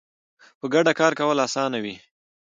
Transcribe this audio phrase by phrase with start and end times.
[0.59, 1.95] په ګډه کار کول اسانه وي